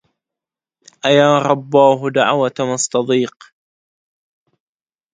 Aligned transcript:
أيا 1.05 1.39
رباه 1.39 2.09
دعوة 2.09 2.53
مستضيق 2.59 3.43